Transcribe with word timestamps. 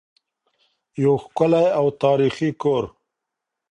یو 1.03 1.13
ښکلی 1.23 1.65
او 1.79 1.85
تاریخي 2.03 2.49
کور. 2.61 2.83